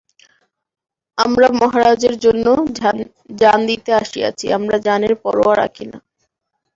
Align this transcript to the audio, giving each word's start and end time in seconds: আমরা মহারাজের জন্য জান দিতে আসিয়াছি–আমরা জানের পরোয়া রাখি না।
আমরা 1.17 1.47
মহারাজের 1.59 2.15
জন্য 2.19 2.45
জান 3.41 3.59
দিতে 3.69 3.91
আসিয়াছি–আমরা 4.01 4.77
জানের 4.85 5.13
পরোয়া 5.23 5.53
রাখি 5.57 5.85
না। 5.91 5.97